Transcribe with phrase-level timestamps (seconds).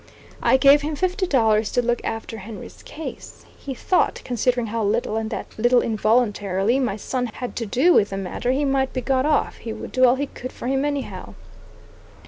[0.41, 3.45] I gave him fifty dollars to look after Henry's case.
[3.55, 8.09] He thought, considering how little, and that little involuntarily, my son had to do with
[8.09, 10.85] the matter, he might be got off; he would do all he could for him
[10.85, 11.35] anyhow.